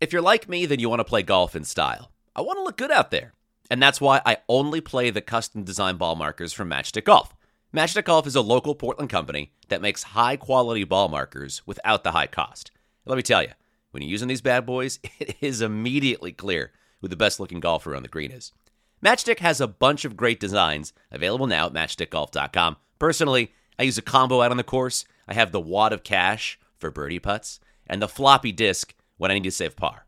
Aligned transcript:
If 0.00 0.14
you're 0.14 0.22
like 0.22 0.48
me, 0.48 0.64
then 0.64 0.80
you 0.80 0.88
want 0.88 1.00
to 1.00 1.04
play 1.04 1.22
golf 1.22 1.54
in 1.54 1.64
style. 1.64 2.10
I 2.34 2.40
want 2.40 2.58
to 2.58 2.62
look 2.62 2.78
good 2.78 2.90
out 2.90 3.10
there. 3.10 3.34
And 3.70 3.82
that's 3.82 4.00
why 4.00 4.22
I 4.24 4.38
only 4.48 4.80
play 4.80 5.10
the 5.10 5.20
custom 5.20 5.62
design 5.62 5.98
ball 5.98 6.16
markers 6.16 6.54
from 6.54 6.70
Matchstick 6.70 7.04
Golf. 7.04 7.34
Matchstick 7.74 8.06
Golf 8.06 8.26
is 8.26 8.34
a 8.34 8.40
local 8.40 8.74
Portland 8.74 9.10
company 9.10 9.52
that 9.68 9.82
makes 9.82 10.02
high 10.02 10.36
quality 10.36 10.84
ball 10.84 11.08
markers 11.10 11.60
without 11.66 12.02
the 12.02 12.12
high 12.12 12.26
cost. 12.26 12.70
Let 13.04 13.16
me 13.16 13.22
tell 13.22 13.42
you, 13.42 13.50
when 13.90 14.02
you're 14.02 14.10
using 14.10 14.28
these 14.28 14.40
bad 14.40 14.64
boys, 14.64 15.00
it 15.20 15.36
is 15.42 15.60
immediately 15.60 16.32
clear 16.32 16.72
who 17.02 17.08
the 17.08 17.14
best 17.14 17.38
looking 17.38 17.60
golfer 17.60 17.94
on 17.94 18.02
the 18.02 18.08
green 18.08 18.30
is. 18.30 18.52
Matchstick 19.04 19.40
has 19.40 19.60
a 19.60 19.68
bunch 19.68 20.06
of 20.06 20.16
great 20.16 20.40
designs 20.40 20.94
available 21.10 21.46
now 21.46 21.66
at 21.66 21.74
matchstickgolf.com. 21.74 22.76
Personally, 22.98 23.52
I 23.78 23.82
use 23.82 23.98
a 23.98 24.02
combo 24.02 24.40
out 24.40 24.50
on 24.50 24.56
the 24.56 24.64
course. 24.64 25.04
I 25.28 25.34
have 25.34 25.52
the 25.52 25.60
wad 25.60 25.92
of 25.92 26.04
cash 26.04 26.58
for 26.78 26.90
birdie 26.90 27.18
putts 27.18 27.60
and 27.86 28.00
the 28.00 28.08
floppy 28.08 28.52
disk 28.52 28.94
when 29.20 29.30
I 29.30 29.34
need 29.34 29.44
to 29.44 29.50
save 29.50 29.76
par. 29.76 30.06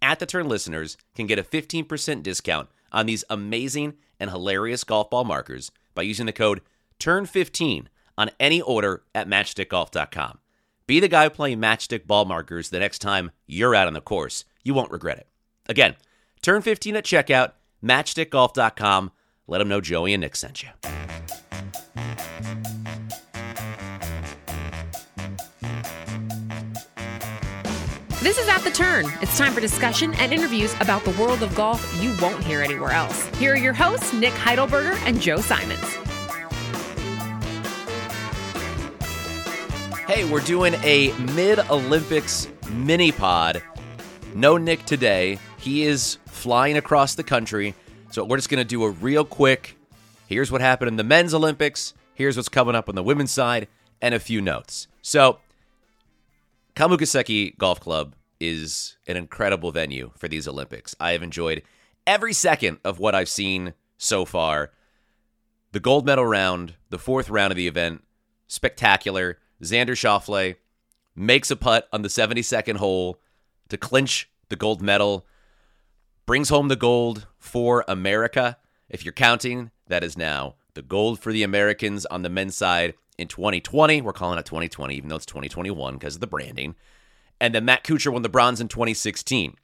At 0.00 0.20
the 0.20 0.26
Turn 0.26 0.48
listeners 0.48 0.96
can 1.16 1.26
get 1.26 1.40
a 1.40 1.42
15% 1.42 2.22
discount 2.22 2.68
on 2.92 3.06
these 3.06 3.24
amazing 3.28 3.94
and 4.20 4.30
hilarious 4.30 4.84
golf 4.84 5.10
ball 5.10 5.24
markers 5.24 5.72
by 5.92 6.02
using 6.02 6.26
the 6.26 6.32
code 6.32 6.60
TURN15 7.00 7.86
on 8.16 8.30
any 8.38 8.60
order 8.60 9.02
at 9.12 9.28
matchstickgolf.com. 9.28 10.38
Be 10.86 11.00
the 11.00 11.08
guy 11.08 11.28
playing 11.30 11.58
matchstick 11.58 12.06
ball 12.06 12.26
markers 12.26 12.70
the 12.70 12.78
next 12.78 13.00
time 13.00 13.32
you're 13.48 13.74
out 13.74 13.88
on 13.88 13.92
the 13.94 14.00
course. 14.00 14.44
You 14.62 14.72
won't 14.72 14.92
regret 14.92 15.18
it. 15.18 15.26
Again, 15.68 15.96
turn 16.40 16.62
15 16.62 16.94
at 16.94 17.04
checkout, 17.04 17.52
matchstickgolf.com. 17.82 19.10
Let 19.48 19.58
them 19.58 19.68
know 19.68 19.80
Joey 19.80 20.14
and 20.14 20.20
Nick 20.20 20.36
sent 20.36 20.62
you. 20.62 20.68
This 28.24 28.38
is 28.38 28.48
At 28.48 28.62
the 28.62 28.70
Turn. 28.70 29.04
It's 29.20 29.36
time 29.36 29.52
for 29.52 29.60
discussion 29.60 30.14
and 30.14 30.32
interviews 30.32 30.74
about 30.80 31.04
the 31.04 31.10
world 31.20 31.42
of 31.42 31.54
golf 31.54 31.94
you 32.02 32.16
won't 32.22 32.42
hear 32.42 32.62
anywhere 32.62 32.92
else. 32.92 33.26
Here 33.36 33.52
are 33.52 33.56
your 33.58 33.74
hosts, 33.74 34.14
Nick 34.14 34.32
Heidelberger 34.32 34.96
and 35.04 35.20
Joe 35.20 35.42
Simons. 35.42 35.78
Hey, 40.06 40.24
we're 40.24 40.40
doing 40.40 40.72
a 40.82 41.12
mid 41.34 41.58
Olympics 41.68 42.48
mini 42.70 43.12
pod. 43.12 43.62
No 44.34 44.56
Nick 44.56 44.86
today. 44.86 45.38
He 45.58 45.84
is 45.84 46.16
flying 46.24 46.78
across 46.78 47.16
the 47.16 47.24
country. 47.24 47.74
So 48.10 48.24
we're 48.24 48.38
just 48.38 48.48
going 48.48 48.56
to 48.56 48.64
do 48.64 48.84
a 48.84 48.90
real 48.90 49.26
quick 49.26 49.76
here's 50.28 50.50
what 50.50 50.62
happened 50.62 50.88
in 50.88 50.96
the 50.96 51.04
men's 51.04 51.34
Olympics, 51.34 51.92
here's 52.14 52.38
what's 52.38 52.48
coming 52.48 52.74
up 52.74 52.88
on 52.88 52.94
the 52.94 53.02
women's 53.02 53.32
side, 53.32 53.68
and 54.00 54.14
a 54.14 54.18
few 54.18 54.40
notes. 54.40 54.88
So, 55.02 55.40
Kasumigaseki 56.76 57.56
Golf 57.56 57.78
Club 57.78 58.16
is 58.40 58.96
an 59.06 59.16
incredible 59.16 59.70
venue 59.70 60.10
for 60.16 60.26
these 60.26 60.48
Olympics. 60.48 60.96
I 60.98 61.12
have 61.12 61.22
enjoyed 61.22 61.62
every 62.04 62.32
second 62.32 62.78
of 62.84 62.98
what 62.98 63.14
I've 63.14 63.28
seen 63.28 63.74
so 63.96 64.24
far. 64.24 64.72
The 65.70 65.78
gold 65.78 66.04
medal 66.04 66.26
round, 66.26 66.74
the 66.90 66.98
fourth 66.98 67.30
round 67.30 67.52
of 67.52 67.56
the 67.56 67.68
event, 67.68 68.02
spectacular. 68.48 69.38
Xander 69.62 69.90
Schauffele 69.90 70.56
makes 71.14 71.50
a 71.50 71.56
putt 71.56 71.88
on 71.92 72.02
the 72.02 72.08
72nd 72.08 72.76
hole 72.76 73.20
to 73.68 73.76
clinch 73.76 74.28
the 74.48 74.56
gold 74.56 74.82
medal, 74.82 75.26
brings 76.26 76.48
home 76.48 76.66
the 76.66 76.76
gold 76.76 77.28
for 77.38 77.84
America. 77.86 78.58
If 78.88 79.04
you're 79.04 79.12
counting, 79.12 79.70
that 79.86 80.02
is 80.02 80.18
now 80.18 80.56
the 80.74 80.82
gold 80.82 81.20
for 81.20 81.32
the 81.32 81.44
Americans 81.44 82.04
on 82.06 82.22
the 82.22 82.28
men's 82.28 82.56
side 82.56 82.94
in 83.18 83.28
2020. 83.28 84.02
We're 84.02 84.12
calling 84.12 84.38
it 84.38 84.46
2020, 84.46 84.94
even 84.94 85.08
though 85.08 85.16
it's 85.16 85.26
2021 85.26 85.94
because 85.94 86.14
of 86.16 86.20
the 86.20 86.26
branding. 86.26 86.74
And 87.40 87.54
then 87.54 87.64
Matt 87.64 87.84
Kuchar 87.84 88.12
won 88.12 88.22
the 88.22 88.28
bronze 88.28 88.60
in 88.60 88.68
2016. 88.68 89.56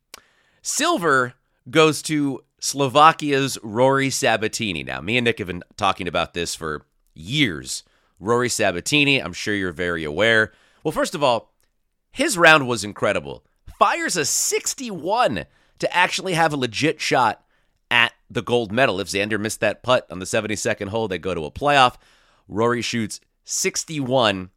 Silver 0.63 1.35
goes 1.71 2.03
to 2.03 2.45
Slovakia's 2.61 3.59
Rory 3.63 4.09
Sabbatini. 4.09 4.85
Now, 4.85 5.01
me 5.01 5.17
and 5.17 5.25
Nick 5.25 5.39
have 5.39 5.47
been 5.47 5.63
talking 5.77 6.09
about 6.09 6.35
this 6.35 6.55
for 6.55 6.85
years. 7.15 7.83
Rory 8.19 8.49
Sabbatini, 8.49 9.23
I'm 9.25 9.33
sure 9.33 9.55
you're 9.55 9.73
very 9.73 10.05
aware. 10.05 10.53
Well, 10.85 10.93
first 10.93 11.15
of 11.15 11.23
all, 11.23 11.53
his 12.13 12.37
round 12.37 12.69
was 12.69 12.85
incredible. 12.85 13.45
Fires 13.79 14.17
a 14.17 14.25
61 14.25 15.47
to 15.79 15.97
actually 15.97 16.35
have 16.35 16.53
a 16.53 16.57
legit 16.57 17.01
shot 17.01 17.43
at 17.91 18.13
the 18.29 18.43
gold 18.43 18.73
medal. 18.73 19.01
If 19.01 19.09
Xander 19.09 19.41
missed 19.41 19.61
that 19.61 19.83
putt 19.83 20.07
on 20.11 20.19
the 20.19 20.27
72nd 20.27 20.89
hole, 20.89 21.09
they 21.09 21.19
go 21.19 21.35
to 21.35 21.47
a 21.47 21.51
playoff. 21.51 21.97
Rory 22.47 22.83
shoots 22.83 23.21
61, 23.51 24.51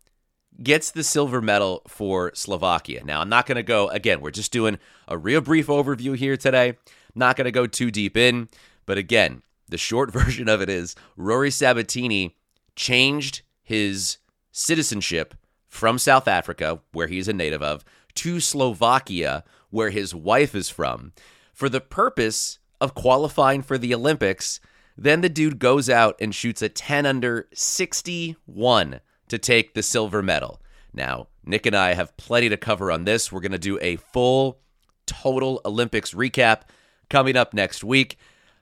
gets 0.62 0.92
the 0.92 1.04
silver 1.04 1.42
medal 1.42 1.82
for 1.88 2.32
Slovakia. 2.36 3.04
Now, 3.04 3.22
I'm 3.22 3.30
not 3.30 3.48
going 3.48 3.56
to 3.56 3.64
go, 3.64 3.90
again, 3.90 4.22
we're 4.22 4.30
just 4.32 4.52
doing 4.52 4.78
a 5.08 5.18
real 5.18 5.42
brief 5.42 5.66
overview 5.68 6.16
here 6.16 6.38
today. 6.38 6.78
Not 7.16 7.36
going 7.36 7.46
to 7.46 7.52
go 7.52 7.66
too 7.66 7.90
deep 7.90 8.16
in, 8.16 8.50
but 8.86 9.00
again, 9.00 9.42
the 9.68 9.80
short 9.80 10.12
version 10.14 10.48
of 10.48 10.62
it 10.62 10.70
is 10.70 10.96
Rory 11.18 11.50
Sabbatini 11.50 12.34
changed 12.76 13.42
his 13.64 14.18
citizenship 14.52 15.34
from 15.68 15.98
South 15.98 16.28
Africa, 16.28 16.80
where 16.92 17.08
he's 17.08 17.28
a 17.28 17.34
native 17.34 17.64
of, 17.64 17.84
to 18.16 18.40
Slovakia, 18.40 19.44
where 19.72 19.90
his 19.90 20.14
wife 20.14 20.54
is 20.54 20.70
from, 20.70 21.14
for 21.52 21.68
the 21.68 21.82
purpose 21.82 22.60
of 22.80 22.94
qualifying 22.94 23.64
for 23.64 23.80
the 23.80 23.96
Olympics. 23.96 24.60
Then 24.98 25.22
the 25.22 25.30
dude 25.30 25.60
goes 25.60 25.90
out 25.90 26.16
and 26.20 26.34
shoots 26.34 26.62
a 26.62 26.70
10 26.70 27.06
under 27.06 27.48
61 27.54 29.00
to 29.28 29.38
take 29.38 29.74
the 29.74 29.84
silver 29.84 30.22
medal. 30.22 30.62
Now, 30.94 31.28
Nick 31.44 31.66
and 31.66 31.76
I 31.76 31.94
have 31.94 32.16
plenty 32.18 32.50
to 32.50 32.58
cover 32.58 32.92
on 32.92 33.06
this. 33.06 33.32
We're 33.32 33.42
going 33.42 33.52
to 33.52 33.58
do 33.58 33.80
a 33.82 33.96
full 33.96 34.60
total 35.06 35.62
Olympics 35.66 36.14
recap 36.14 36.62
coming 37.10 37.36
up 37.36 37.54
next 37.54 37.84
week. 37.84 38.18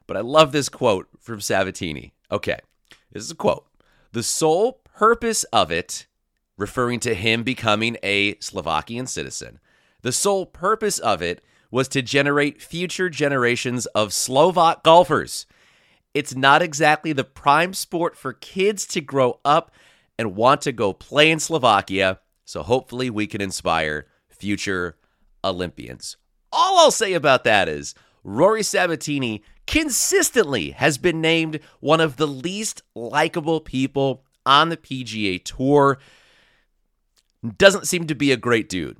But 0.08 0.18
I 0.18 0.22
love 0.22 0.52
this 0.52 0.69
quote 0.69 1.08
from 1.19 1.40
Sabbatini. 1.40 2.12
Okay, 2.31 2.59
this 3.12 3.24
is 3.24 3.31
a 3.31 3.36
quote. 3.36 3.66
The 4.13 4.24
sole 4.24 4.81
purpose 4.84 5.44
of 5.46 5.72
it, 5.72 6.08
referring 6.58 7.00
to 7.02 7.13
him 7.13 7.44
becoming 7.44 7.98
a 8.03 8.38
Slovakian 8.40 9.08
citizen, 9.08 9.59
the 10.02 10.12
sole 10.12 10.46
purpose 10.46 11.00
of 11.00 11.22
it 11.22 11.44
was 11.69 11.88
to 11.90 12.02
generate 12.02 12.62
future 12.62 13.10
generations 13.10 13.86
of 13.88 14.13
Slovak 14.13 14.83
golfers. 14.83 15.45
It's 16.13 16.36
not 16.36 16.62
exactly 16.62 17.13
the 17.13 17.24
prime 17.24 17.74
sport 17.74 18.18
for 18.18 18.34
kids 18.34 18.86
to 18.88 19.02
grow 19.02 19.40
up 19.46 19.72
and 20.18 20.36
want 20.36 20.62
to 20.62 20.72
go 20.72 20.94
play 20.94 21.31
in 21.31 21.40
Slovakia, 21.40 22.19
so 22.46 22.63
hopefully 22.63 23.10
we 23.10 23.28
can 23.28 23.42
inspire 23.42 24.08
future 24.30 24.98
Olympians. 25.44 26.18
All 26.52 26.80
I'll 26.80 26.92
say 26.92 27.13
about 27.13 27.44
that 27.46 27.69
is 27.69 27.96
Rory 28.24 28.62
Sabbatini 28.62 29.42
consistently 29.68 30.72
has 30.72 30.98
been 30.98 31.22
named 31.22 31.60
one 31.80 32.02
of 32.02 32.18
the 32.18 32.28
least 32.28 32.81
likable 32.94 33.62
people 33.62 34.25
on 34.46 34.69
the 34.69 34.78
PGA 34.78 35.44
Tour. 35.44 35.98
Doesn't 37.57 37.88
seem 37.88 38.07
to 38.07 38.16
be 38.16 38.31
a 38.31 38.38
great 38.38 38.68
dude. 38.68 38.98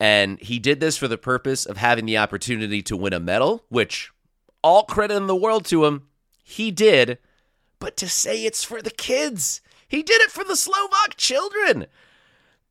And 0.00 0.38
he 0.40 0.58
did 0.58 0.80
this 0.80 0.96
for 0.96 1.08
the 1.08 1.18
purpose 1.18 1.64
of 1.64 1.76
having 1.76 2.06
the 2.06 2.18
opportunity 2.18 2.82
to 2.82 2.96
win 2.96 3.12
a 3.12 3.20
medal, 3.20 3.64
which 3.68 4.10
all 4.62 4.84
credit 4.84 5.16
in 5.16 5.26
the 5.26 5.36
world 5.36 5.64
to 5.66 5.84
him. 5.84 6.08
He 6.48 6.70
did. 6.70 7.18
But 7.80 7.96
to 7.96 8.08
say 8.08 8.44
it's 8.44 8.62
for 8.62 8.80
the 8.80 8.90
kids, 8.90 9.60
he 9.88 10.04
did 10.04 10.20
it 10.20 10.30
for 10.30 10.44
the 10.44 10.54
Slovak 10.54 11.16
children. 11.16 11.86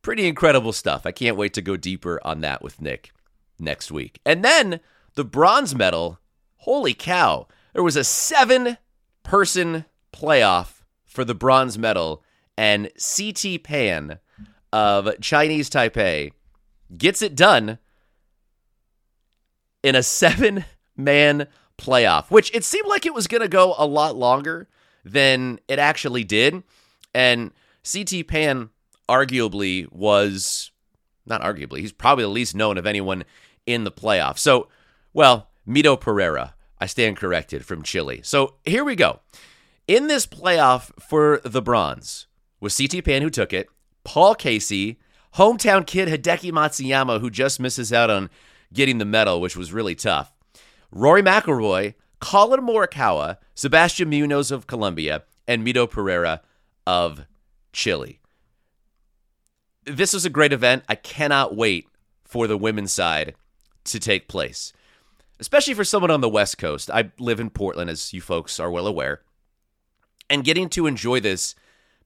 Pretty 0.00 0.26
incredible 0.26 0.72
stuff. 0.72 1.04
I 1.04 1.12
can't 1.12 1.36
wait 1.36 1.52
to 1.54 1.62
go 1.62 1.76
deeper 1.76 2.18
on 2.24 2.40
that 2.40 2.62
with 2.62 2.80
Nick. 2.80 3.12
next 3.58 3.92
week. 3.92 4.18
And 4.24 4.42
then 4.42 4.80
the 5.14 5.24
bronze 5.24 5.74
medal, 5.74 6.18
holy 6.56 6.94
cow, 6.94 7.48
there 7.74 7.82
was 7.82 7.96
a 7.96 8.04
seven 8.04 8.78
person 9.22 9.84
playoff 10.10 10.82
for 11.04 11.24
the 11.24 11.34
bronze 11.34 11.76
medal, 11.76 12.22
and 12.56 12.90
CT 12.96 13.62
Pan 13.62 14.20
of 14.72 15.20
Chinese 15.20 15.68
Taipei 15.68 16.32
gets 16.96 17.20
it 17.20 17.34
done 17.34 17.78
in 19.82 19.94
a 19.94 20.02
seven 20.02 20.64
man 20.96 21.46
playoff, 21.78 22.30
which 22.30 22.54
it 22.54 22.64
seemed 22.64 22.88
like 22.88 23.06
it 23.06 23.14
was 23.14 23.26
going 23.26 23.42
to 23.42 23.48
go 23.48 23.74
a 23.76 23.86
lot 23.86 24.16
longer 24.16 24.68
than 25.04 25.60
it 25.68 25.78
actually 25.78 26.24
did. 26.24 26.62
And 27.14 27.52
CT 27.90 28.26
Pan 28.26 28.70
arguably 29.08 29.90
was 29.92 30.70
not 31.26 31.42
arguably, 31.42 31.80
he's 31.80 31.92
probably 31.92 32.24
the 32.24 32.28
least 32.28 32.54
known 32.54 32.78
of 32.78 32.86
anyone 32.86 33.24
in 33.66 33.84
the 33.84 33.90
playoff. 33.90 34.38
So, 34.38 34.68
well, 35.12 35.48
Mito 35.66 36.00
Pereira, 36.00 36.54
I 36.80 36.86
stand 36.86 37.16
corrected 37.16 37.64
from 37.64 37.82
Chile. 37.82 38.20
So 38.22 38.54
here 38.64 38.84
we 38.84 38.94
go. 38.94 39.20
In 39.88 40.06
this 40.06 40.26
playoff 40.26 40.90
for 41.00 41.40
the 41.44 41.62
bronze 41.62 42.26
was 42.60 42.76
CT 42.76 43.04
Pan 43.04 43.22
who 43.22 43.30
took 43.30 43.52
it, 43.52 43.68
Paul 44.04 44.34
Casey, 44.34 44.98
hometown 45.34 45.86
kid 45.86 46.08
Hideki 46.08 46.52
Matsuyama 46.52 47.20
who 47.20 47.30
just 47.30 47.60
misses 47.60 47.92
out 47.92 48.10
on 48.10 48.30
getting 48.72 48.98
the 48.98 49.04
medal, 49.04 49.40
which 49.40 49.56
was 49.56 49.72
really 49.72 49.94
tough. 49.94 50.32
Rory 50.96 51.22
McIlroy, 51.22 51.92
Collin 52.20 52.60
Morikawa, 52.60 53.36
Sebastian 53.54 54.08
Munoz 54.08 54.50
of 54.50 54.66
Colombia, 54.66 55.24
and 55.46 55.64
Mito 55.64 55.88
Pereira 55.88 56.40
of 56.86 57.26
Chile. 57.70 58.18
This 59.84 60.14
was 60.14 60.24
a 60.24 60.30
great 60.30 60.54
event. 60.54 60.84
I 60.88 60.94
cannot 60.94 61.54
wait 61.54 61.86
for 62.24 62.46
the 62.46 62.56
women's 62.56 62.92
side 62.92 63.34
to 63.84 64.00
take 64.00 64.26
place, 64.26 64.72
especially 65.38 65.74
for 65.74 65.84
someone 65.84 66.10
on 66.10 66.22
the 66.22 66.30
West 66.30 66.56
Coast. 66.56 66.90
I 66.90 67.12
live 67.18 67.40
in 67.40 67.50
Portland, 67.50 67.90
as 67.90 68.14
you 68.14 68.22
folks 68.22 68.58
are 68.58 68.70
well 68.70 68.86
aware, 68.86 69.20
and 70.30 70.44
getting 70.44 70.70
to 70.70 70.86
enjoy 70.86 71.20
this 71.20 71.54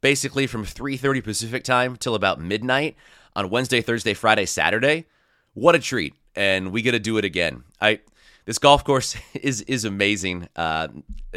basically 0.01 0.49
from 0.49 0.65
3:30 0.65 1.23
Pacific 1.23 1.63
time 1.63 1.97
till 1.97 2.17
about 2.17 2.41
midnight 2.41 2.97
on 3.37 3.51
Wednesday, 3.51 3.81
Thursday, 3.81 4.15
Friday, 4.15 4.47
Saturday. 4.47 5.07
What 5.55 5.77
a 5.77 5.79
treat! 5.79 6.15
And 6.35 6.73
we 6.73 6.83
get 6.83 6.93
to 6.93 6.99
do 6.99 7.19
it 7.19 7.25
again. 7.25 7.63
I 7.81 8.01
this 8.45 8.59
golf 8.59 8.85
course 8.85 9.17
is 9.35 9.63
is 9.63 9.85
amazing. 9.85 10.49
Uh, 10.57 10.89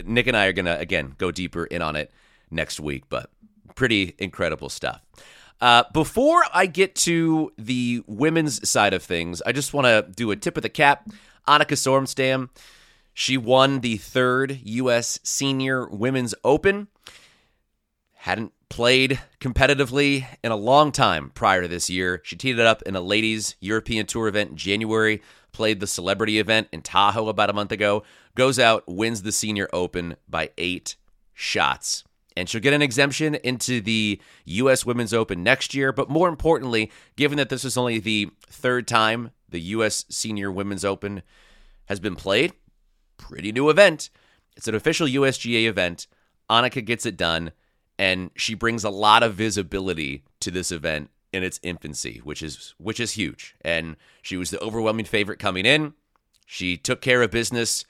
Nick 0.04 0.28
and 0.28 0.38
I 0.38 0.46
are 0.46 0.54
gonna 0.54 0.78
again 0.80 1.16
go 1.18 1.32
deeper 1.32 1.66
in 1.66 1.82
on 1.82 1.96
it 1.96 2.12
next 2.50 2.80
week, 2.80 3.04
but 3.10 3.30
pretty 3.76 4.16
incredible 4.18 4.70
stuff. 4.70 5.02
Uh, 5.62 5.84
before 5.94 6.44
I 6.54 6.66
get 6.66 6.96
to 6.96 7.52
the 7.58 8.04
women's 8.06 8.68
side 8.68 8.94
of 8.94 9.02
things, 9.02 9.42
I 9.46 9.54
just 9.54 9.74
want 9.74 9.86
to 9.86 10.06
do 10.14 10.32
a 10.32 10.36
tip 10.36 10.58
of 10.58 10.64
the 10.64 10.70
cap. 10.70 11.08
Annika 11.48 11.78
Sorenstam, 11.78 12.50
she 13.14 13.38
won 13.38 13.80
the 13.80 13.98
third 13.98 14.60
U.S. 14.64 15.20
Senior 15.24 15.88
Women's 15.88 16.36
Open. 16.44 16.88
Hadn't 18.14 18.52
played 18.70 19.22
competitively 19.40 20.26
in 20.44 20.52
a 20.52 20.56
long 20.56 20.92
time 20.92 21.30
prior 21.30 21.62
to 21.62 21.68
this 21.68 21.90
year. 21.90 22.22
She 22.24 22.36
teed 22.36 22.58
it 22.58 22.66
up 22.66 22.82
in 22.84 22.96
a 22.96 23.02
ladies' 23.02 23.56
European 23.60 24.06
Tour 24.06 24.28
event 24.28 24.52
in 24.52 24.58
January, 24.58 25.22
played 25.54 25.80
the 25.80 25.88
celebrity 25.88 26.40
event 26.40 26.68
in 26.74 26.82
Tahoe 26.82 27.30
about 27.30 27.50
a 27.50 27.54
month 27.54 27.72
ago, 27.72 28.04
goes 28.36 28.60
out, 28.60 28.84
wins 28.88 29.22
the 29.22 29.32
Senior 29.32 29.70
Open 29.72 30.16
by 30.28 30.50
eight 30.58 30.98
shots 31.34 32.04
and 32.36 32.50
she'll 32.50 32.62
get 32.62 32.74
an 32.74 32.82
exemption 32.82 33.36
into 33.36 33.82
the 33.82 34.20
U.S. 34.46 34.86
Women's 34.86 35.14
Open 35.14 35.44
next 35.44 35.74
year. 35.74 35.92
But 35.92 36.10
more 36.10 36.30
importantly, 36.30 36.92
given 37.16 37.38
that 37.38 37.50
this 37.50 37.66
is 37.66 37.78
only 37.78 38.00
the 38.00 38.30
third 38.48 38.88
time 38.88 39.32
the 39.50 39.62
U.S. 39.62 40.06
Senior 40.10 40.52
Women's 40.52 40.86
Open 40.86 41.22
has 41.86 42.00
been 42.00 42.16
played, 42.16 42.54
pretty 43.18 43.52
new 43.52 43.70
event. 43.70 44.10
It's 44.56 44.68
an 44.68 44.76
official 44.76 45.08
USGA 45.08 45.68
event. 45.68 46.08
Annika 46.50 46.84
gets 46.84 47.06
it 47.06 47.18
done, 47.18 47.52
and 47.98 48.32
she 48.36 48.54
brings 48.54 48.84
a 48.84 48.90
lot 48.90 49.24
of 49.24 49.36
visibility 49.36 50.24
to 50.40 50.52
this 50.52 50.72
event 50.72 51.10
in 51.34 51.44
its 51.44 51.60
infancy, 51.64 52.22
which 52.24 52.42
is 52.42 52.76
which 52.78 53.00
is 53.00 53.14
huge. 53.14 53.56
And 53.62 53.98
she 54.22 54.38
was 54.38 54.52
the 54.52 54.62
overwhelming 54.62 55.06
favorite 55.06 55.40
coming 55.40 55.66
in. 55.66 55.94
She 56.46 56.78
took 56.78 57.02
care 57.02 57.22
of 57.22 57.32
business. 57.32 57.86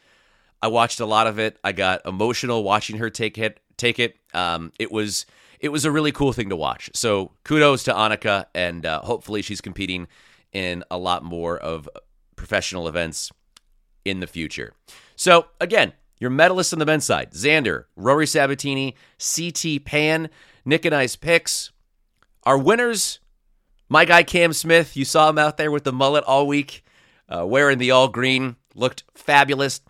I 0.61 0.67
watched 0.67 0.99
a 1.01 1.05
lot 1.05 1.27
of 1.27 1.37
it. 1.37 1.59
I 1.63 1.73
got 1.73 2.05
emotional 2.05 2.63
watching 2.63 2.97
her 2.97 3.09
take 3.09 3.37
it 3.37 3.59
take 3.77 3.99
it. 3.99 4.15
Um, 4.33 4.71
it 4.79 4.91
was 4.91 5.25
it 5.59 5.69
was 5.69 5.85
a 5.85 5.91
really 5.91 6.11
cool 6.11 6.33
thing 6.33 6.49
to 6.49 6.55
watch. 6.55 6.89
So 6.93 7.31
kudos 7.43 7.83
to 7.83 7.93
Annika, 7.93 8.45
and 8.53 8.85
uh, 8.85 9.01
hopefully 9.01 9.41
she's 9.41 9.61
competing 9.61 10.07
in 10.51 10.83
a 10.91 10.97
lot 10.97 11.23
more 11.23 11.57
of 11.57 11.89
professional 12.35 12.87
events 12.87 13.31
in 14.05 14.19
the 14.19 14.27
future. 14.27 14.73
So 15.15 15.47
again, 15.59 15.93
your 16.19 16.31
medalists 16.31 16.73
on 16.73 16.79
the 16.79 16.85
men's 16.85 17.05
side: 17.05 17.31
Xander, 17.31 17.85
Rory 17.95 18.25
Sabbatini, 18.25 18.95
CT 19.19 19.85
Pan, 19.85 20.29
Nick 20.65 20.85
and 20.85 20.95
I's 20.95 21.15
picks. 21.15 21.71
Our 22.43 22.57
winners: 22.57 23.19
my 23.93 24.05
guy 24.05 24.23
Cam 24.23 24.53
Smith. 24.53 24.97
You 24.97 25.05
saw 25.05 25.29
him 25.29 25.37
out 25.37 25.57
there 25.57 25.69
with 25.69 25.83
the 25.83 25.93
mullet 25.93 26.23
all 26.23 26.47
week, 26.47 26.83
uh, 27.29 27.45
wearing 27.45 27.77
the 27.77 27.91
all 27.91 28.07
green, 28.07 28.55
looked 28.73 29.03
fabulous. 29.13 29.81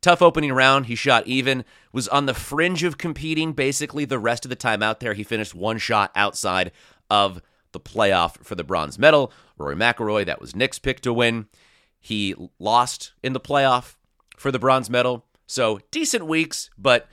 Tough 0.00 0.22
opening 0.22 0.52
round. 0.52 0.86
He 0.86 0.94
shot 0.94 1.26
even, 1.26 1.64
was 1.92 2.06
on 2.06 2.26
the 2.26 2.34
fringe 2.34 2.84
of 2.84 2.98
competing 2.98 3.52
basically 3.52 4.04
the 4.04 4.20
rest 4.20 4.44
of 4.44 4.48
the 4.48 4.54
time 4.54 4.80
out 4.80 5.00
there. 5.00 5.14
He 5.14 5.24
finished 5.24 5.56
one 5.56 5.78
shot 5.78 6.12
outside 6.14 6.70
of 7.10 7.42
the 7.72 7.80
playoff 7.80 8.36
for 8.44 8.54
the 8.54 8.62
bronze 8.62 8.96
medal. 8.96 9.32
Rory 9.58 9.74
McIlroy, 9.74 10.24
that 10.24 10.40
was 10.40 10.54
Nick's 10.54 10.78
pick 10.78 11.00
to 11.00 11.12
win. 11.12 11.48
He 11.98 12.36
lost 12.60 13.12
in 13.24 13.32
the 13.32 13.40
playoff 13.40 13.96
for 14.36 14.52
the 14.52 14.60
bronze 14.60 14.88
medal. 14.88 15.26
So 15.48 15.80
decent 15.90 16.26
weeks, 16.26 16.70
but 16.78 17.08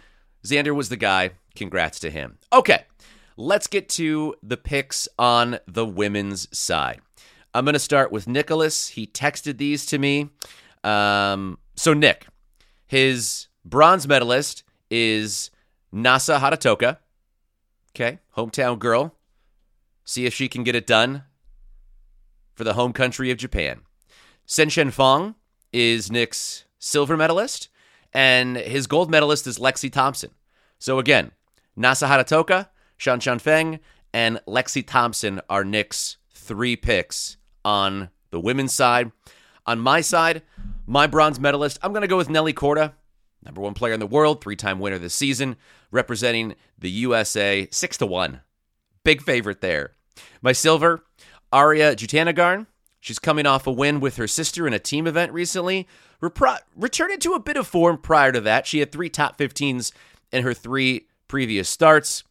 Xander 0.46 0.76
was 0.76 0.90
the 0.90 0.96
guy. 0.96 1.32
Congrats 1.56 2.00
to 2.02 2.12
him. 2.12 2.38
Okay, 2.54 2.84
let's 3.40 3.68
get 3.68 3.88
to 3.88 4.36
the 4.44 4.58
picks 4.58 5.08
on 5.18 5.60
the 5.66 5.86
women's 5.86 6.56
side. 6.56 7.00
I'm 7.54 7.64
going 7.64 7.74
to 7.74 7.80
start 7.80 8.12
with 8.12 8.28
Nicholas. 8.28 8.90
He 8.90 9.08
texted 9.08 9.58
these 9.58 9.86
to 9.88 9.98
me. 9.98 10.30
Um, 10.84 11.58
so, 11.78 11.94
Nick, 11.94 12.28
his 12.86 13.48
bronze 13.64 14.08
medalist 14.08 14.64
is 14.92 15.52
Nasa 15.94 16.40
Hataoka. 16.40 16.98
Okay, 17.96 18.20
hometown 18.36 18.78
girl. 18.78 19.16
See 20.04 20.26
if 20.26 20.34
she 20.34 20.50
can 20.50 20.64
get 20.64 20.76
it 20.76 20.86
done 20.86 21.24
for 22.56 22.66
the 22.66 22.74
home 22.74 22.92
country 22.92 23.32
of 23.32 23.38
Japan. 23.38 23.82
Shen 24.46 24.92
Fong 24.92 25.36
is 25.72 26.12
Nick's 26.12 26.66
silver 26.78 27.16
medalist, 27.16 27.70
and 28.14 28.58
his 28.58 28.86
gold 28.86 29.10
medalist 29.10 29.48
is 29.48 29.60
Lexi 29.60 29.90
Thompson. 29.92 30.32
So 30.78 31.00
again, 31.00 31.32
Nasa 31.78 32.08
Hataoka, 32.08 32.68
Shan 33.00 33.22
Shan 33.22 33.40
Feng, 33.40 33.80
and 34.14 34.42
Lexi 34.46 34.86
Thompson 34.86 35.42
are 35.50 35.64
Nick's 35.64 36.18
three 36.34 36.76
picks 36.76 37.38
on 37.64 38.10
the 38.30 38.40
women's 38.40 38.74
side. 38.74 39.12
On 39.66 39.80
my 39.80 40.02
side, 40.02 40.44
my 40.86 41.08
bronze 41.08 41.40
medalist, 41.40 41.80
I'm 41.82 41.94
going 41.94 42.02
to 42.02 42.08
go 42.08 42.18
with 42.18 42.30
Nelly 42.30 42.54
Korda, 42.54 42.94
number 43.44 43.62
one 43.62 43.74
player 43.74 43.94
in 43.94 44.02
the 44.02 44.06
world, 44.06 44.44
three 44.44 44.58
time 44.58 44.80
winner 44.80 45.00
this 45.00 45.16
season, 45.16 45.56
representing 45.92 46.56
the 46.78 46.90
USA 46.90 47.70
six 47.72 47.98
to 47.98 48.06
one. 48.06 48.42
Big 49.06 49.22
favorite 49.22 49.62
there. 49.62 49.94
My 50.42 50.52
silver, 50.52 51.06
Ariya 51.54 51.96
Jutanugarn. 51.96 52.68
She's 53.00 53.20
coming 53.20 53.46
off 53.46 53.66
a 53.66 53.72
win 53.72 54.02
with 54.02 54.18
her 54.18 54.28
sister 54.28 54.68
in 54.68 54.74
a 54.74 54.80
team 54.80 55.08
event 55.08 55.32
recently. 55.32 55.88
Repro- 56.22 56.60
returning 56.76 57.20
to 57.20 57.32
a 57.32 57.40
bit 57.40 57.56
of 57.56 57.66
form 57.66 57.98
prior 57.98 58.34
to 58.34 58.42
that. 58.42 58.68
She 58.68 58.80
had 58.80 58.92
three 58.92 59.10
top 59.10 59.38
15s 59.38 59.94
in 60.34 60.44
her 60.44 60.54
three 60.54 61.08
previous 61.30 61.70
starts. 61.70 62.26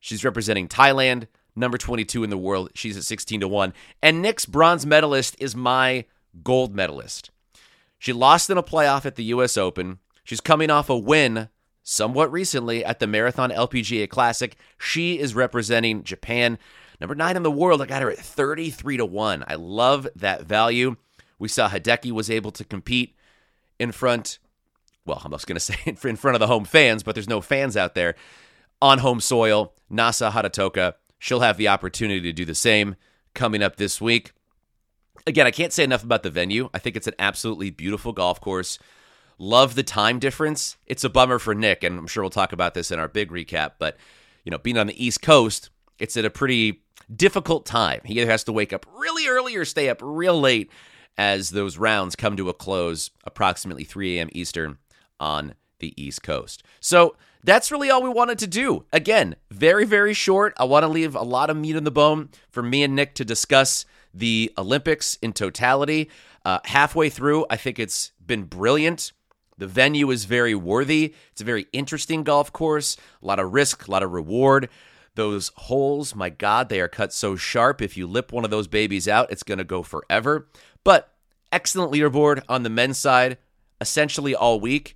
She's 0.00 0.24
representing 0.24 0.68
Thailand, 0.68 1.26
number 1.56 1.78
22 1.78 2.24
in 2.24 2.30
the 2.30 2.38
world. 2.38 2.70
She's 2.74 2.96
at 2.96 3.04
16 3.04 3.40
to 3.40 3.48
1. 3.48 3.72
And 4.02 4.22
Nick's 4.22 4.46
bronze 4.46 4.86
medalist 4.86 5.36
is 5.38 5.56
my 5.56 6.04
gold 6.42 6.74
medalist. 6.74 7.30
She 7.98 8.12
lost 8.12 8.48
in 8.48 8.58
a 8.58 8.62
playoff 8.62 9.04
at 9.04 9.16
the 9.16 9.24
US 9.24 9.56
Open. 9.56 9.98
She's 10.24 10.40
coming 10.40 10.70
off 10.70 10.88
a 10.88 10.96
win 10.96 11.48
somewhat 11.82 12.30
recently 12.30 12.84
at 12.84 13.00
the 13.00 13.06
Marathon 13.06 13.50
LPGA 13.50 14.08
Classic. 14.08 14.56
She 14.76 15.18
is 15.18 15.34
representing 15.34 16.04
Japan. 16.04 16.58
Number 17.00 17.14
nine 17.14 17.36
in 17.36 17.42
the 17.42 17.50
world. 17.50 17.82
I 17.82 17.86
got 17.86 18.02
her 18.02 18.10
at 18.10 18.18
33 18.18 18.98
to 18.98 19.06
1. 19.06 19.44
I 19.48 19.54
love 19.54 20.06
that 20.14 20.42
value. 20.42 20.96
We 21.38 21.48
saw 21.48 21.68
Hideki 21.68 22.12
was 22.12 22.30
able 22.30 22.50
to 22.52 22.64
compete 22.64 23.16
in 23.78 23.92
front, 23.92 24.38
well, 25.06 25.22
I'm 25.24 25.30
just 25.32 25.46
going 25.46 25.56
to 25.56 25.60
say 25.60 25.76
in 25.86 26.16
front 26.16 26.34
of 26.34 26.40
the 26.40 26.46
home 26.46 26.64
fans, 26.64 27.02
but 27.02 27.14
there's 27.14 27.28
no 27.28 27.40
fans 27.40 27.76
out 27.76 27.94
there 27.94 28.14
on 28.80 28.98
home 28.98 29.20
soil. 29.20 29.74
Nasa 29.90 30.30
Hataoka, 30.30 30.94
she'll 31.18 31.40
have 31.40 31.56
the 31.56 31.68
opportunity 31.68 32.20
to 32.20 32.32
do 32.32 32.44
the 32.44 32.54
same 32.54 32.96
coming 33.34 33.62
up 33.62 33.76
this 33.76 34.00
week 34.00 34.32
again, 35.28 35.46
I 35.46 35.50
can't 35.50 35.72
say 35.72 35.84
enough 35.84 36.02
about 36.02 36.22
the 36.22 36.30
venue. 36.30 36.70
I 36.74 36.78
think 36.78 36.96
it's 36.96 37.06
an 37.06 37.14
absolutely 37.18 37.70
beautiful 37.70 38.12
golf 38.12 38.40
course. 38.40 38.78
Love 39.38 39.74
the 39.76 39.82
time 39.84 40.18
difference. 40.18 40.76
It's 40.86 41.04
a 41.04 41.08
bummer 41.08 41.38
for 41.38 41.54
Nick, 41.54 41.84
and 41.84 41.96
I'm 41.96 42.06
sure 42.08 42.22
we'll 42.24 42.30
talk 42.30 42.52
about 42.52 42.74
this 42.74 42.90
in 42.90 42.98
our 42.98 43.06
big 43.06 43.30
recap. 43.30 43.72
But 43.78 43.96
you 44.44 44.50
know, 44.50 44.58
being 44.58 44.78
on 44.78 44.88
the 44.88 45.04
East 45.04 45.22
Coast, 45.22 45.70
it's 45.98 46.16
at 46.16 46.24
a 46.24 46.30
pretty 46.30 46.82
difficult 47.14 47.64
time. 47.64 48.00
He 48.04 48.18
either 48.18 48.30
has 48.30 48.44
to 48.44 48.52
wake 48.52 48.72
up 48.72 48.86
really 48.96 49.28
early 49.28 49.54
or 49.54 49.64
stay 49.64 49.88
up 49.88 50.00
real 50.02 50.40
late 50.40 50.70
as 51.16 51.50
those 51.50 51.78
rounds 51.78 52.16
come 52.16 52.36
to 52.36 52.48
a 52.48 52.54
close 52.54 53.10
approximately 53.24 53.84
3 53.84 54.18
a.m. 54.18 54.28
Eastern 54.32 54.78
on 55.20 55.54
the 55.80 56.00
East 56.02 56.22
Coast. 56.22 56.62
So 56.80 57.16
that's 57.44 57.70
really 57.70 57.90
all 57.90 58.02
we 58.02 58.08
wanted 58.08 58.38
to 58.40 58.46
do. 58.46 58.84
Again, 58.92 59.36
very, 59.50 59.84
very 59.84 60.14
short. 60.14 60.54
I 60.58 60.64
want 60.64 60.82
to 60.82 60.88
leave 60.88 61.14
a 61.14 61.22
lot 61.22 61.50
of 61.50 61.56
meat 61.56 61.76
on 61.76 61.84
the 61.84 61.90
bone 61.90 62.30
for 62.50 62.62
me 62.62 62.82
and 62.82 62.96
Nick 62.96 63.14
to 63.14 63.24
discuss 63.24 63.84
the 64.12 64.52
Olympics 64.58 65.16
in 65.22 65.32
totality. 65.32 66.10
Uh, 66.44 66.58
halfway 66.64 67.08
through, 67.08 67.46
I 67.50 67.56
think 67.56 67.78
it's 67.78 68.12
been 68.24 68.44
brilliant. 68.44 69.12
The 69.58 69.66
venue 69.66 70.10
is 70.10 70.24
very 70.24 70.54
worthy. 70.54 71.14
It's 71.32 71.40
a 71.40 71.44
very 71.44 71.66
interesting 71.72 72.22
golf 72.22 72.52
course, 72.52 72.96
a 73.22 73.26
lot 73.26 73.40
of 73.40 73.52
risk, 73.52 73.86
a 73.86 73.90
lot 73.90 74.02
of 74.02 74.12
reward. 74.12 74.68
Those 75.14 75.50
holes, 75.56 76.14
my 76.14 76.30
God, 76.30 76.68
they 76.68 76.80
are 76.80 76.88
cut 76.88 77.12
so 77.12 77.34
sharp. 77.34 77.82
If 77.82 77.96
you 77.96 78.06
lip 78.06 78.32
one 78.32 78.44
of 78.44 78.50
those 78.50 78.68
babies 78.68 79.08
out, 79.08 79.32
it's 79.32 79.42
going 79.42 79.58
to 79.58 79.64
go 79.64 79.82
forever. 79.82 80.48
But 80.84 81.12
excellent 81.50 81.92
leaderboard 81.92 82.42
on 82.48 82.62
the 82.62 82.70
men's 82.70 82.98
side, 82.98 83.38
essentially 83.80 84.34
all 84.34 84.60
week. 84.60 84.94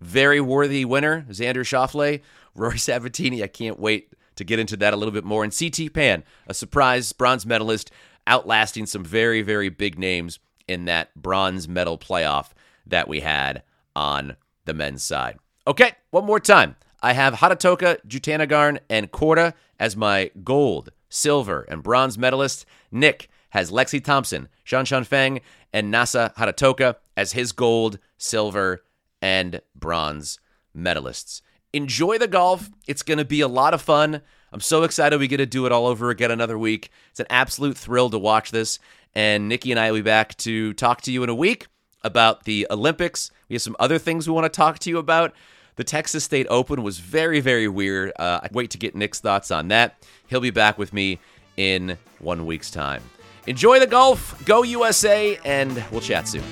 Very 0.00 0.40
worthy 0.40 0.84
winner, 0.84 1.26
Xander 1.28 1.64
Schauffele. 1.64 2.22
Rory 2.54 2.78
Sabbatini, 2.78 3.42
I 3.42 3.46
can't 3.46 3.78
wait 3.78 4.12
to 4.36 4.44
get 4.44 4.58
into 4.58 4.76
that 4.78 4.94
a 4.94 4.96
little 4.96 5.12
bit 5.12 5.24
more. 5.24 5.44
And 5.44 5.56
CT 5.56 5.92
Pan, 5.92 6.24
a 6.46 6.54
surprise 6.54 7.12
bronze 7.12 7.44
medalist, 7.44 7.90
outlasting 8.26 8.86
some 8.86 9.04
very, 9.04 9.42
very 9.42 9.68
big 9.68 9.98
names 9.98 10.38
in 10.66 10.86
that 10.86 11.14
bronze 11.14 11.68
medal 11.68 11.98
playoff 11.98 12.50
that 12.86 13.08
we 13.08 13.20
had 13.20 13.62
on 13.94 14.36
the 14.64 14.74
men's 14.74 15.02
side. 15.02 15.38
Okay, 15.66 15.92
one 16.10 16.24
more 16.24 16.40
time. 16.40 16.76
I 17.02 17.12
have 17.12 17.34
Hataoka, 17.34 17.98
Jutanugarn, 18.06 18.78
and 18.88 19.10
Korda 19.10 19.54
as 19.78 19.96
my 19.96 20.30
gold, 20.44 20.90
silver, 21.08 21.62
and 21.68 21.82
bronze 21.82 22.16
medalists. 22.16 22.64
Nick 22.90 23.28
has 23.50 23.70
Lexi 23.70 24.02
Thompson, 24.02 24.48
Shan 24.64 24.84
Shan 24.84 25.04
Feng, 25.04 25.40
and 25.72 25.92
Nasa 25.92 26.34
Hataoka 26.34 26.96
as 27.16 27.32
his 27.32 27.52
gold, 27.52 27.98
silver, 28.18 28.82
and 29.20 29.60
bronze 29.74 30.38
medalists. 30.76 31.42
Enjoy 31.72 32.18
the 32.18 32.28
golf. 32.28 32.70
It's 32.86 33.02
going 33.02 33.18
to 33.18 33.24
be 33.24 33.40
a 33.40 33.48
lot 33.48 33.74
of 33.74 33.82
fun. 33.82 34.22
I'm 34.52 34.60
so 34.60 34.82
excited 34.82 35.20
we 35.20 35.28
get 35.28 35.36
to 35.36 35.46
do 35.46 35.66
it 35.66 35.72
all 35.72 35.86
over 35.86 36.10
again 36.10 36.30
another 36.30 36.58
week. 36.58 36.90
It's 37.10 37.20
an 37.20 37.26
absolute 37.30 37.76
thrill 37.76 38.10
to 38.10 38.18
watch 38.18 38.50
this. 38.50 38.78
And 39.14 39.48
Nikki 39.48 39.70
and 39.70 39.78
I 39.78 39.90
will 39.90 39.98
be 39.98 40.02
back 40.02 40.36
to 40.38 40.72
talk 40.74 41.02
to 41.02 41.12
you 41.12 41.22
in 41.22 41.28
a 41.28 41.34
week 41.34 41.66
about 42.02 42.44
the 42.44 42.66
Olympics. 42.70 43.30
We 43.48 43.54
have 43.54 43.62
some 43.62 43.76
other 43.78 43.98
things 43.98 44.26
we 44.26 44.34
want 44.34 44.52
to 44.52 44.56
talk 44.56 44.78
to 44.80 44.90
you 44.90 44.98
about. 44.98 45.32
The 45.76 45.84
Texas 45.84 46.24
State 46.24 46.46
Open 46.50 46.82
was 46.82 46.98
very, 46.98 47.40
very 47.40 47.68
weird. 47.68 48.12
Uh, 48.18 48.40
I 48.42 48.48
wait 48.52 48.70
to 48.70 48.78
get 48.78 48.94
Nick's 48.94 49.20
thoughts 49.20 49.50
on 49.50 49.68
that. 49.68 49.96
He'll 50.26 50.40
be 50.40 50.50
back 50.50 50.78
with 50.78 50.92
me 50.92 51.20
in 51.56 51.96
one 52.18 52.46
week's 52.46 52.70
time. 52.70 53.02
Enjoy 53.46 53.80
the 53.80 53.86
golf, 53.86 54.44
go 54.44 54.62
USA, 54.62 55.38
and 55.44 55.82
we'll 55.90 56.00
chat 56.00 56.28
soon. 56.28 56.44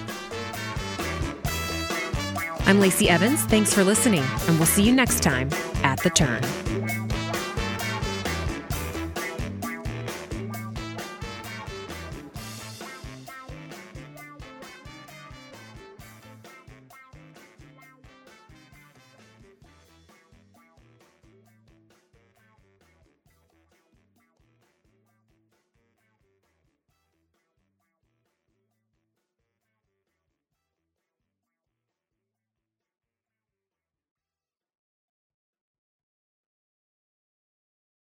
I'm 2.68 2.80
Lacey 2.80 3.08
Evans. 3.08 3.40
Thanks 3.44 3.72
for 3.72 3.82
listening, 3.82 4.22
and 4.46 4.58
we'll 4.58 4.66
see 4.66 4.82
you 4.82 4.92
next 4.92 5.22
time 5.22 5.48
at 5.82 6.02
the 6.02 6.10
turn. 6.10 6.42